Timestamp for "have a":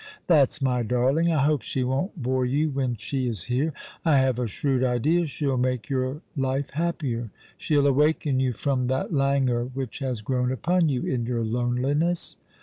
4.17-4.47